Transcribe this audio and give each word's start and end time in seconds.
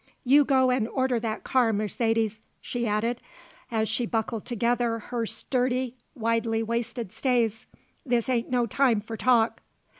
"You 0.23 0.43
go 0.45 0.71
and 0.71 0.87
order 0.87 1.19
that 1.19 1.43
car, 1.43 1.71
Mercedes," 1.71 2.41
she 2.59 2.87
added, 2.87 3.21
as 3.69 3.87
she 3.87 4.07
buckled 4.07 4.45
together 4.47 4.97
her 4.97 5.27
sturdy, 5.27 5.95
widely 6.15 6.63
waisted 6.63 7.13
stays. 7.13 7.67
"This 8.03 8.27
ain't 8.27 8.49
no 8.49 8.65
time 8.65 8.99
for 8.99 9.15
talk." 9.15 9.61